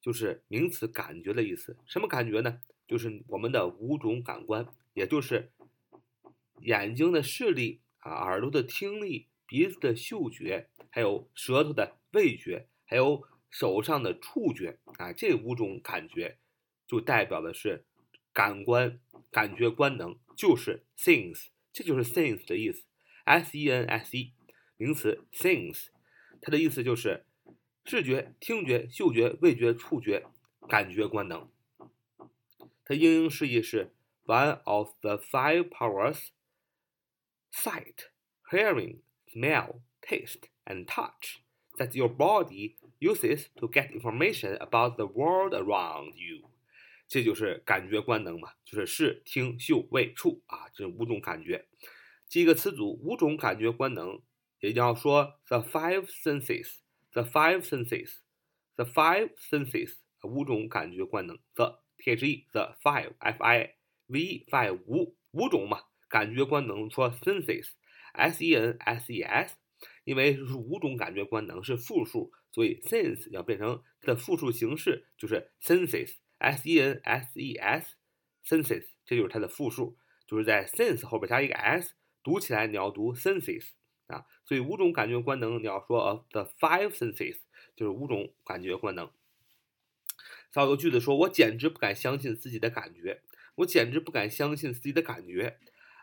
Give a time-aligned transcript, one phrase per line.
[0.00, 1.76] 就是名词“感觉”的意思。
[1.86, 2.60] 什么感觉呢？
[2.86, 5.50] 就是我们的五种感官，也就是
[6.60, 16.38] 眼睛的视力啊、耳朵的听力、鼻子的嗅觉，还有舌头的味觉，还有手上的触觉啊，这五种感觉
[16.86, 17.86] 就代表的是
[18.33, 18.99] 感官。
[19.31, 22.83] 感觉官能就是 sense，这就是 sense 的意思，
[23.25, 24.33] s e n s e，
[24.75, 25.89] 名词 sense，
[26.41, 27.27] 它的意思就是
[27.85, 30.25] 视觉、听觉、嗅觉、味觉、触觉、
[30.67, 31.47] 感觉官能。
[32.83, 33.93] 它英英释义是
[34.25, 38.07] one of the five powers—sight,
[38.49, 46.15] hearing, smell, taste, and touch—that your body uses to get information about the world around
[46.15, 46.49] you.
[47.06, 51.66] 这就是感觉官能嘛，就是视听嗅味触啊，这五种感觉。
[52.28, 54.22] 记一个词组，五种感觉官能，
[54.60, 61.38] 也要说 the five senses，the five senses，the five senses，五种感觉官能。
[61.54, 63.74] the t h e the five f i
[64.06, 69.56] v e five 五五种嘛，感觉官能说 senses，s e n s e s，
[70.04, 76.14] 因为是五种感觉官能是复数，所以 sense 要变成它的复数形式，就是 senses。
[76.37, 77.95] s e n s e s
[78.45, 79.95] senses，这就是它的复数，
[80.27, 83.69] 就是在 sense 后边加一个 s，读起来你要读 senses
[84.07, 84.25] 啊。
[84.45, 87.39] 所以五种感觉官能你要说 of the five senses，
[87.75, 89.11] 就是五种感觉官能。
[90.51, 93.21] 造个句子说：我简直不敢相信自己的感觉，
[93.55, 95.59] 我简直不敢相信自己的感觉。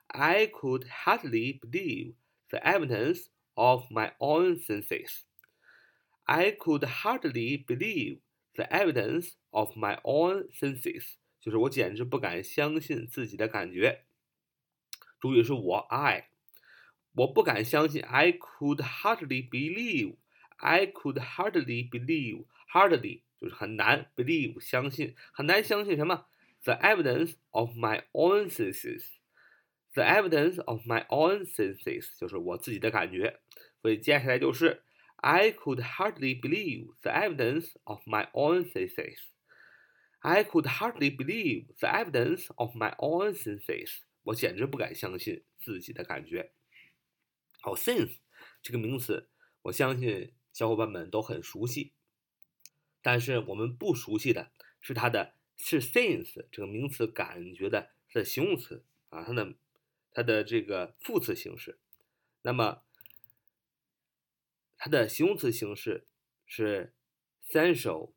[0.07, 2.15] I could hardly believe
[2.49, 5.23] the evidence of my own senses.
[6.25, 8.21] I could hardly believe.
[8.55, 14.07] The evidence of my own senses，就是我简直不敢相信自己的感觉。
[15.21, 16.31] 注意是我，I，
[17.13, 18.03] 我不敢相信。
[18.03, 26.27] I could hardly believe，I could hardly believe，hardly 就是很难，believe 相信，很难相信什么？
[26.63, 33.41] The evidence of my own senses，the evidence of my own senses 就是我自己的感觉。
[33.83, 34.83] 所以接下来就是。
[35.22, 39.20] I could hardly believe the evidence of my own senses.
[40.20, 44.00] I could hardly believe the evidence of my own senses.
[44.24, 46.54] 我简直不敢相信自己的感觉。
[47.60, 48.18] 好，sense
[48.64, 49.30] 这个名词，
[49.64, 51.94] 我相信小伙伴们都很熟悉。
[53.04, 59.56] 但是我们不熟悉的是它的，是 sense 这个名词感觉的它的形容词啊，它的
[60.12, 61.80] 它的这个副词形式。
[62.42, 62.84] 那么
[64.84, 66.08] 它的形容词形式
[66.44, 66.96] 是
[67.48, 68.14] sensual,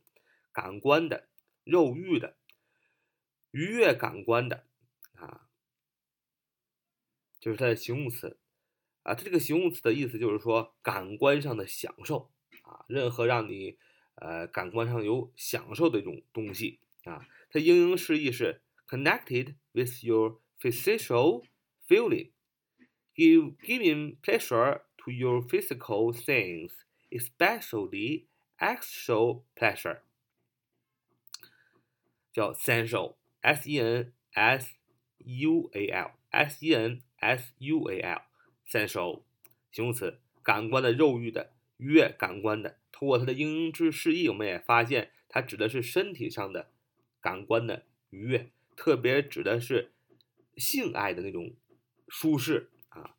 [0.53, 1.27] 感官的，
[1.63, 2.37] 肉欲的。
[3.55, 4.65] 愉悦感官的
[5.15, 5.47] 啊，
[7.39, 8.37] 就是它的形容词
[9.03, 9.15] 啊。
[9.15, 12.29] 它这个形容词的意思就是说感官上的享受
[12.63, 13.77] 啊，任何让你
[14.15, 17.25] 呃感官上有享受的一种东西啊。
[17.49, 21.45] 它英英释义是 connected with your physical
[21.87, 22.31] feeling,
[23.15, 26.73] give giving pleasure to your physical things,
[27.09, 28.25] especially
[28.57, 30.01] actual pleasure，
[32.33, 33.15] 叫 sensual。
[33.45, 34.73] S e n s
[35.19, 39.21] u a l，s e n s u a l，sensual，
[39.71, 42.79] 形容词，感官的、肉欲的、愉悦感官的。
[42.91, 46.71] 通过它的英制释义，我们也发现它指的是身体上的
[47.21, 49.91] 感官的愉悦，特别指的是
[50.57, 51.53] 性爱的那种
[52.07, 53.15] 舒适啊。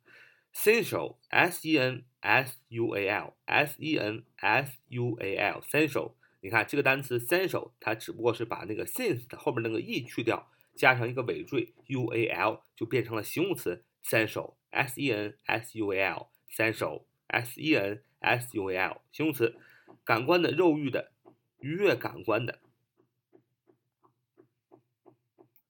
[0.53, 6.16] sensual，s e n s u a l，s e n s u a l，sensual。
[6.41, 17.61] 你看这个单词 sensual，它只不过是把那个 since 的后面那个 e 去掉，加上一个尾缀 u a l，就变成了形容词 sensual，s e n s u a l，sensual，s
[17.61, 19.55] e n，S-U-A-L，形容词，
[20.03, 21.11] 感官的、肉欲的、
[21.59, 22.59] 愉悦感官的。